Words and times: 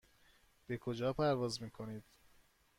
به 0.67 0.77
کجا 0.77 1.13
پرواز 1.13 1.61
میکنید؟ 1.63 2.03